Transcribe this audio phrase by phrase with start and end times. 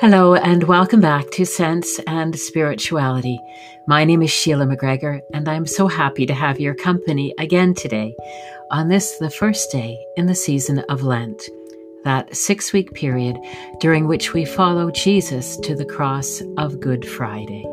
[0.00, 3.38] Hello, and welcome back to Sense and Spirituality.
[3.86, 8.12] My name is Sheila McGregor, and I'm so happy to have your company again today
[8.72, 11.42] on this, the first day in the season of Lent,
[12.02, 13.38] that six week period
[13.78, 17.64] during which we follow Jesus to the cross of Good Friday.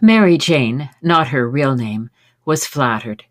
[0.00, 2.08] Mary Jane, not her real name,
[2.46, 3.24] was flattered.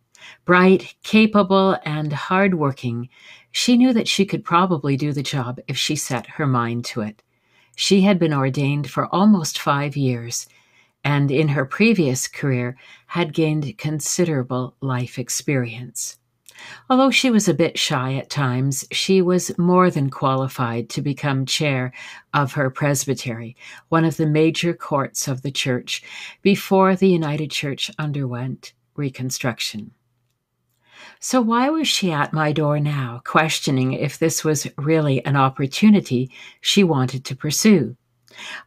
[0.45, 3.09] Bright, capable, and hard-working,
[3.51, 7.01] she knew that she could probably do the job if she set her mind to
[7.01, 7.21] it.
[7.75, 10.47] She had been ordained for almost five years,
[11.03, 16.17] and in her previous career had gained considerable life experience.
[16.89, 21.45] Although she was a bit shy at times, she was more than qualified to become
[21.45, 21.91] chair
[22.33, 23.55] of her presbytery,
[23.89, 26.03] one of the major courts of the church,
[26.41, 29.91] before the United Church underwent reconstruction.
[31.19, 36.31] So why was she at my door now, questioning if this was really an opportunity
[36.61, 37.95] she wanted to pursue?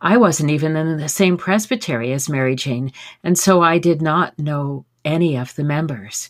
[0.00, 2.92] I wasn't even in the same presbytery as Mary Jane,
[3.24, 6.28] and so I did not know any of the members.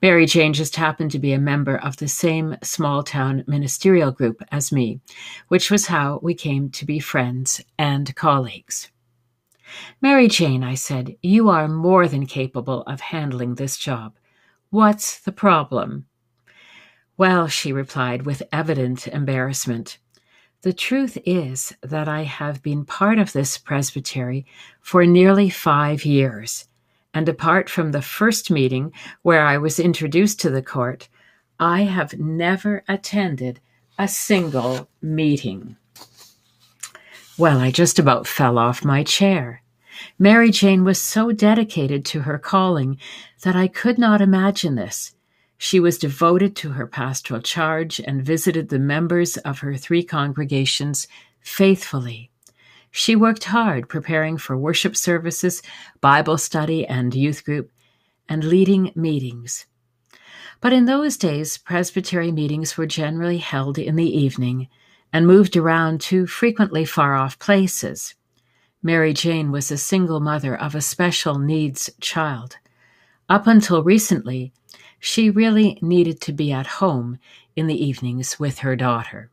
[0.00, 4.42] Mary Jane just happened to be a member of the same small town ministerial group
[4.52, 5.00] as me,
[5.48, 8.90] which was how we came to be friends and colleagues.
[10.00, 14.14] Mary Jane, I said, you are more than capable of handling this job.
[14.70, 16.06] What's the problem?
[17.16, 19.98] Well, she replied with evident embarrassment.
[20.62, 24.46] The truth is that I have been part of this presbytery
[24.80, 26.66] for nearly five years,
[27.12, 28.92] and apart from the first meeting
[29.22, 31.08] where I was introduced to the court,
[31.60, 33.60] I have never attended
[33.98, 35.76] a single meeting.
[37.36, 39.62] Well, I just about fell off my chair.
[40.18, 42.98] Mary Jane was so dedicated to her calling
[43.42, 45.14] that I could not imagine this.
[45.58, 51.08] She was devoted to her pastoral charge and visited the members of her three congregations
[51.40, 52.30] faithfully.
[52.90, 55.62] She worked hard preparing for worship services,
[56.00, 57.70] Bible study, and youth group,
[58.28, 59.66] and leading meetings.
[60.60, 64.68] But in those days, presbytery meetings were generally held in the evening
[65.12, 68.14] and moved around to frequently far off places.
[68.86, 72.58] Mary Jane was a single mother of a special needs child.
[73.30, 74.52] Up until recently,
[75.00, 77.18] she really needed to be at home
[77.56, 79.30] in the evenings with her daughter.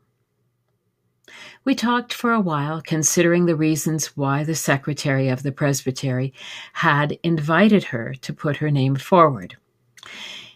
[1.64, 6.32] We talked for a while, considering the reasons why the secretary of the presbytery
[6.72, 9.58] had invited her to put her name forward.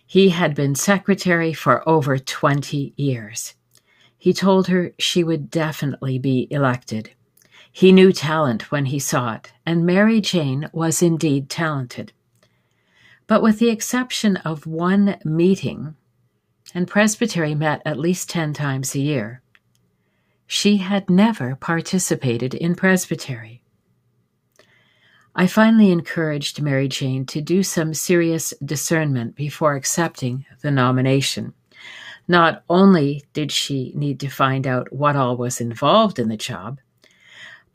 [0.07, 3.57] He had been secretary for over 20 years.
[4.17, 7.11] He told her she would definitely be elected.
[7.77, 12.15] He knew talent when he saw it, and Mary Jane was indeed talented.
[13.27, 15.95] But with the exception of one meeting,
[16.75, 19.43] and Presbytery met at least 10 times a year,
[20.47, 23.61] she had never participated in Presbytery.
[25.35, 31.53] I finally encouraged Mary Jane to do some serious discernment before accepting the nomination.
[32.27, 36.79] Not only did she need to find out what all was involved in the job,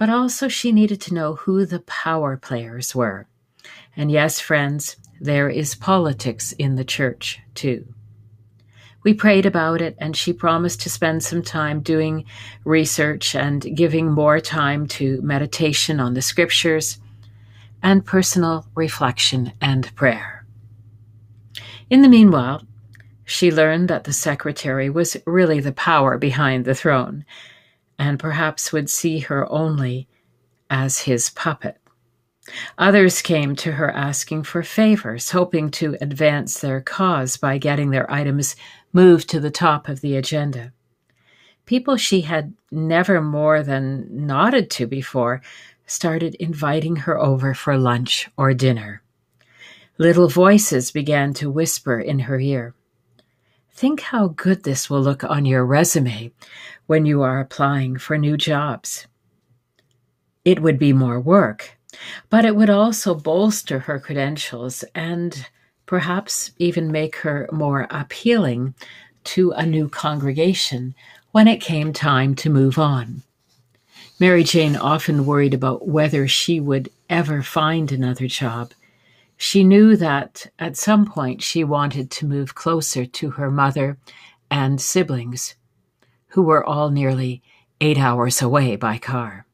[0.01, 3.27] but also she needed to know who the power players were.
[3.95, 7.85] And yes, friends, there is politics in the church too.
[9.03, 12.25] We prayed about it, and she promised to spend some time doing
[12.63, 16.97] research and giving more time to meditation on the scriptures
[17.83, 20.47] and personal reflection and prayer.
[21.91, 22.63] In the meanwhile,
[23.23, 27.23] she learned that the secretary was really the power behind the throne,
[28.01, 30.07] and perhaps would see her only
[30.71, 31.77] as his puppet.
[32.79, 38.11] Others came to her asking for favors, hoping to advance their cause by getting their
[38.11, 38.55] items
[38.91, 40.73] moved to the top of the agenda.
[41.67, 45.43] People she had never more than nodded to before
[45.85, 49.03] started inviting her over for lunch or dinner.
[49.99, 52.73] Little voices began to whisper in her ear.
[53.73, 56.31] Think how good this will look on your resume
[56.87, 59.07] when you are applying for new jobs.
[60.43, 61.77] It would be more work,
[62.29, 65.45] but it would also bolster her credentials and
[65.85, 68.75] perhaps even make her more appealing
[69.23, 70.95] to a new congregation
[71.31, 73.23] when it came time to move on.
[74.19, 78.71] Mary Jane often worried about whether she would ever find another job
[79.43, 83.97] she knew that at some point she wanted to move closer to her mother
[84.51, 85.55] and siblings,
[86.27, 87.41] who were all nearly
[87.81, 89.47] eight hours away by car.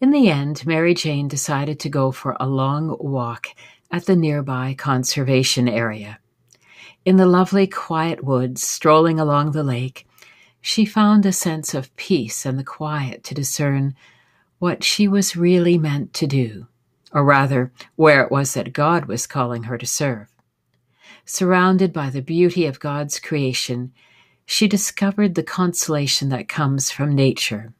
[0.00, 3.46] In the end, Mary Jane decided to go for a long walk
[3.92, 6.18] at the nearby conservation area.
[7.04, 10.04] In the lovely quiet woods, strolling along the lake,
[10.60, 13.94] she found a sense of peace and the quiet to discern
[14.58, 16.66] what she was really meant to do,
[17.12, 20.28] or rather, where it was that God was calling her to serve.
[21.24, 23.92] Surrounded by the beauty of God's creation,
[24.44, 27.72] she discovered the consolation that comes from nature.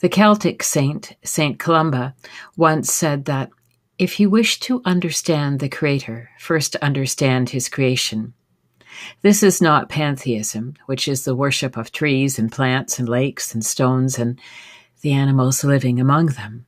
[0.00, 2.14] The Celtic saint, Saint Columba,
[2.56, 3.50] once said that
[3.98, 8.34] if you wish to understand the Creator, first understand His creation.
[9.22, 13.64] This is not pantheism, which is the worship of trees and plants and lakes and
[13.64, 14.40] stones and
[15.02, 16.66] the animals living among them,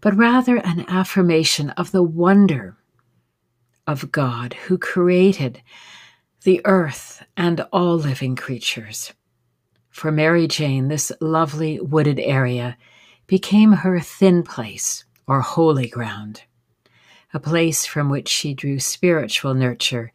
[0.00, 2.76] but rather an affirmation of the wonder
[3.86, 5.62] of God who created
[6.44, 9.12] the earth and all living creatures.
[9.90, 12.76] For Mary Jane, this lovely wooded area
[13.26, 16.44] became her thin place or holy ground,
[17.34, 20.12] a place from which she drew spiritual nurture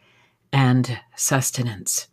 [0.52, 2.08] and sustenance.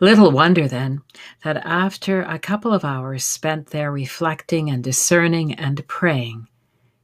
[0.00, 1.02] Little wonder, then,
[1.42, 6.48] that after a couple of hours spent there reflecting and discerning and praying,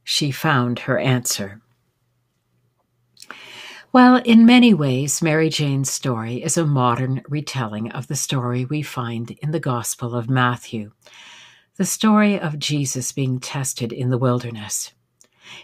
[0.03, 1.61] she found her answer.
[3.93, 8.81] Well, in many ways, Mary Jane's story is a modern retelling of the story we
[8.81, 10.91] find in the Gospel of Matthew,
[11.75, 14.93] the story of Jesus being tested in the wilderness.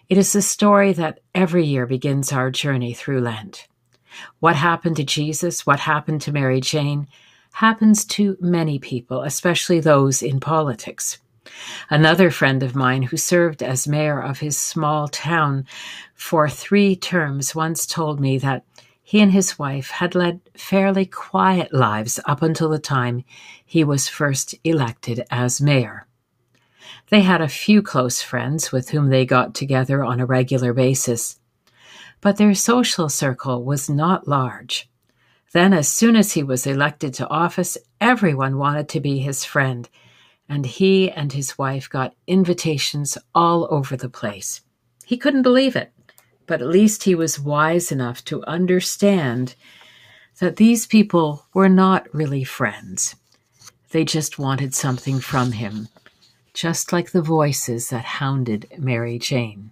[0.09, 3.67] It is the story that every year begins our journey through Lent.
[4.39, 7.07] What happened to Jesus, what happened to Mary Jane,
[7.53, 11.17] happens to many people, especially those in politics.
[11.89, 15.65] Another friend of mine who served as mayor of his small town
[16.13, 18.63] for three terms once told me that
[19.01, 23.23] he and his wife had led fairly quiet lives up until the time
[23.65, 26.05] he was first elected as mayor.
[27.09, 31.39] They had a few close friends with whom they got together on a regular basis,
[32.19, 34.89] but their social circle was not large.
[35.53, 39.87] Then, as soon as he was elected to office, everyone wanted to be his friend,
[40.49, 44.61] and he and his wife got invitations all over the place.
[45.05, 45.91] He couldn't believe it,
[46.45, 49.55] but at least he was wise enough to understand
[50.39, 53.15] that these people were not really friends.
[53.91, 55.87] They just wanted something from him,
[56.53, 59.71] just like the voices that hounded Mary Jane.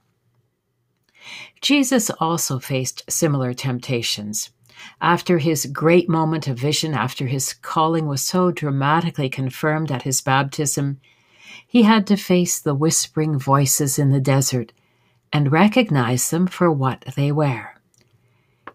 [1.62, 4.51] Jesus also faced similar temptations.
[5.01, 10.22] After his great moment of vision, after his calling was so dramatically confirmed at his
[10.22, 11.00] baptism,
[11.68, 14.72] he had to face the whispering voices in the desert
[15.31, 17.75] and recognize them for what they were.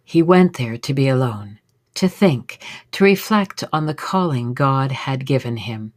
[0.04, 1.58] He went there to be alone,
[1.94, 2.58] to think,
[2.92, 5.92] to reflect on the calling God had given him,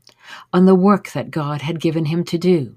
[0.52, 2.76] on the work that God had given him to do.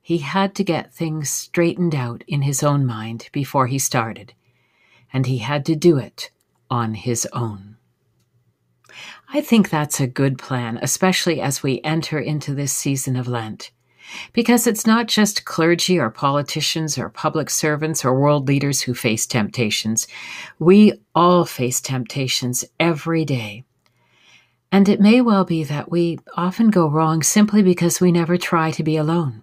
[0.00, 4.34] He had to get things straightened out in his own mind before he started,
[5.12, 6.30] and he had to do it
[6.70, 7.76] on his own.
[9.34, 13.70] I think that's a good plan, especially as we enter into this season of Lent,
[14.32, 19.26] because it's not just clergy or politicians or public servants or world leaders who face
[19.26, 20.06] temptations.
[20.58, 23.64] We all face temptations every day.
[24.70, 28.70] And it may well be that we often go wrong simply because we never try
[28.72, 29.42] to be alone.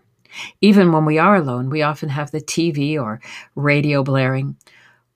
[0.61, 3.19] Even when we are alone, we often have the TV or
[3.55, 4.55] radio blaring,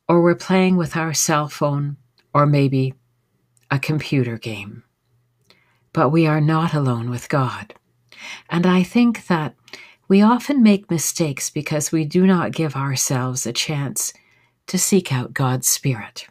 [0.08, 1.98] or we're playing with our cell phone,
[2.34, 2.94] or maybe
[3.72, 4.84] a computer game.
[5.94, 7.74] But we are not alone with God.
[8.50, 9.56] And I think that
[10.08, 14.14] we often make mistakes because we do not give ourselves a chance
[14.68, 16.28] to seek out God's Spirit.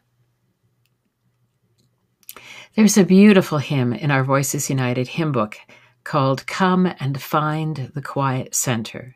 [2.75, 5.57] There's a beautiful hymn in our Voices United hymn book
[6.05, 9.15] called Come and Find the Quiet Center.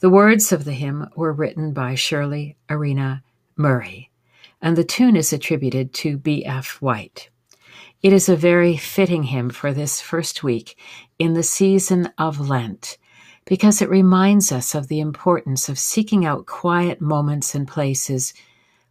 [0.00, 3.22] The words of the hymn were written by Shirley Erena
[3.56, 4.10] Murray,
[4.60, 6.80] and the tune is attributed to B.F.
[6.80, 7.28] White.
[8.02, 10.76] It is a very fitting hymn for this first week
[11.18, 12.98] in the season of Lent
[13.44, 18.34] because it reminds us of the importance of seeking out quiet moments and places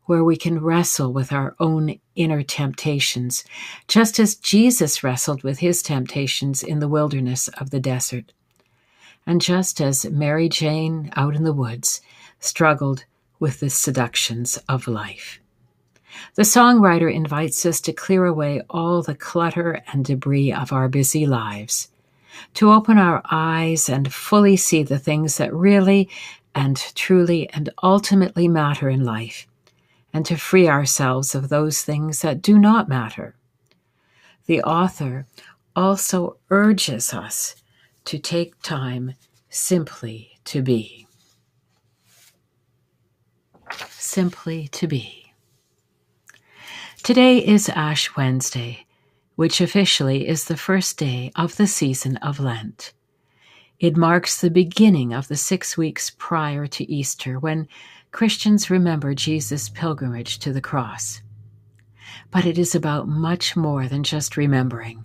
[0.05, 3.43] where we can wrestle with our own inner temptations,
[3.87, 8.33] just as Jesus wrestled with his temptations in the wilderness of the desert.
[9.25, 12.01] And just as Mary Jane out in the woods
[12.39, 13.05] struggled
[13.43, 15.41] with the seductions of life.
[16.35, 21.25] The songwriter invites us to clear away all the clutter and debris of our busy
[21.25, 21.89] lives,
[22.53, 26.09] to open our eyes and fully see the things that really
[26.55, 29.45] and truly and ultimately matter in life
[30.13, 33.35] and to free ourselves of those things that do not matter.
[34.45, 35.25] The author
[35.75, 37.57] also urges us
[38.05, 39.15] to take time
[39.49, 41.07] simply to be.
[43.89, 45.33] Simply to be.
[47.03, 48.85] Today is Ash Wednesday,
[49.35, 52.93] which officially is the first day of the season of Lent.
[53.79, 57.67] It marks the beginning of the six weeks prior to Easter when
[58.11, 61.21] Christians remember Jesus' pilgrimage to the cross.
[62.31, 65.03] But it is about much more than just remembering.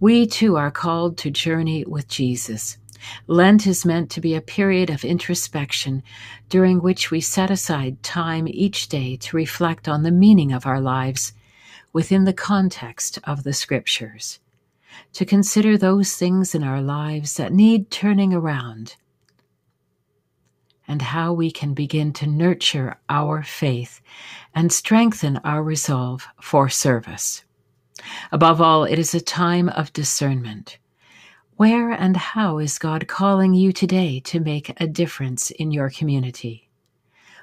[0.00, 2.78] We too are called to journey with Jesus.
[3.26, 6.02] Lent is meant to be a period of introspection
[6.48, 10.80] during which we set aside time each day to reflect on the meaning of our
[10.80, 11.32] lives
[11.92, 14.40] within the context of the scriptures,
[15.12, 18.96] to consider those things in our lives that need turning around,
[20.86, 24.00] and how we can begin to nurture our faith
[24.54, 27.44] and strengthen our resolve for service.
[28.32, 30.78] Above all, it is a time of discernment.
[31.58, 36.70] Where and how is God calling you today to make a difference in your community?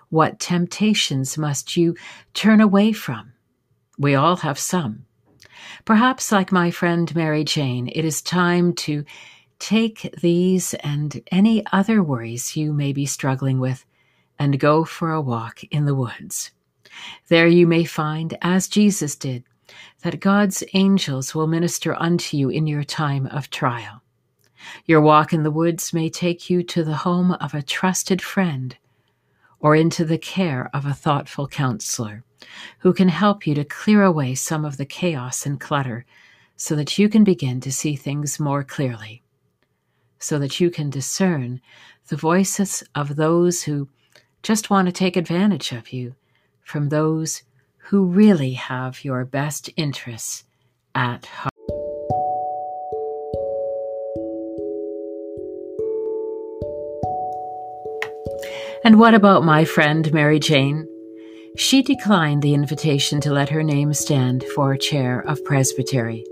[0.07, 1.97] What temptations must you
[2.33, 3.33] turn away from?
[3.99, 5.05] We all have some.
[5.83, 9.03] Perhaps, like my friend Mary Jane, it is time to
[9.59, 13.83] take these and any other worries you may be struggling with
[14.39, 16.51] and go for a walk in the woods.
[17.27, 19.43] There you may find, as Jesus did,
[20.03, 24.03] that God's angels will minister unto you in your time of trial.
[24.85, 28.75] Your walk in the woods may take you to the home of a trusted friend
[29.59, 32.23] or into the care of a thoughtful counselor
[32.79, 36.05] who can help you to clear away some of the chaos and clutter
[36.55, 39.21] so that you can begin to see things more clearly,
[40.19, 41.59] so that you can discern
[42.07, 43.89] the voices of those who
[44.43, 46.15] just want to take advantage of you
[46.63, 47.43] from those
[47.77, 50.43] who really have your best interests
[50.93, 51.54] at heart.
[58.85, 60.87] And what about my friend Mary Jane?
[61.57, 66.23] She declined the invitation to let her name stand for chair of presbytery,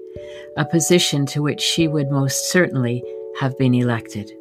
[0.55, 3.03] a position to which she would most certainly
[3.39, 4.31] have been elected.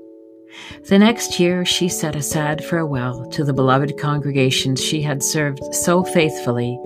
[0.91, 5.75] The next year, she said a sad farewell to the beloved congregations she had served
[5.75, 6.79] so faithfully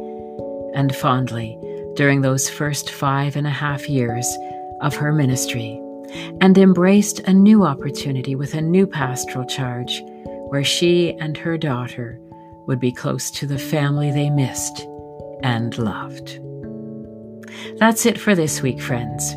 [0.76, 1.59] and fondly
[1.97, 4.33] during those first five and a half years
[4.80, 5.83] of her ministry,
[6.40, 10.04] and embraced a new opportunity with a new pastoral charge
[10.48, 12.18] where she and her daughter
[12.66, 14.86] would be close to the family they missed
[15.42, 16.40] and loved.
[17.78, 19.34] That's it for this week, friends.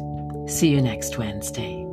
[0.47, 1.88] See you next Wednesday.